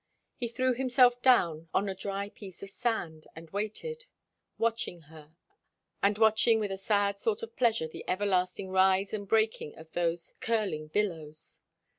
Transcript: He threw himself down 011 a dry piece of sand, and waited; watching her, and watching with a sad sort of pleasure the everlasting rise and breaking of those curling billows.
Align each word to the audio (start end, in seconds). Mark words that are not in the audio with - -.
He 0.35 0.47
threw 0.47 0.73
himself 0.73 1.21
down 1.21 1.69
011 1.75 1.89
a 1.89 1.93
dry 1.95 2.29
piece 2.29 2.63
of 2.63 2.71
sand, 2.71 3.27
and 3.35 3.51
waited; 3.51 4.07
watching 4.57 4.99
her, 5.01 5.35
and 6.01 6.17
watching 6.17 6.59
with 6.59 6.71
a 6.71 6.75
sad 6.79 7.19
sort 7.19 7.43
of 7.43 7.55
pleasure 7.55 7.87
the 7.87 8.03
everlasting 8.07 8.71
rise 8.71 9.13
and 9.13 9.27
breaking 9.27 9.75
of 9.75 9.91
those 9.91 10.33
curling 10.39 10.87
billows. 10.87 11.59